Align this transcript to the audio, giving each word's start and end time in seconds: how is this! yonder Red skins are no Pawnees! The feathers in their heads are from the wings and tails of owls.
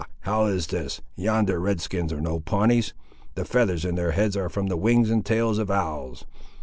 how 0.21 0.45
is 0.47 0.65
this! 0.65 0.99
yonder 1.15 1.59
Red 1.59 1.79
skins 1.79 2.11
are 2.11 2.19
no 2.19 2.39
Pawnees! 2.39 2.95
The 3.35 3.45
feathers 3.45 3.85
in 3.85 3.93
their 3.93 4.13
heads 4.13 4.35
are 4.35 4.49
from 4.49 4.65
the 4.65 4.75
wings 4.75 5.11
and 5.11 5.23
tails 5.23 5.59
of 5.59 5.69
owls. 5.69 6.25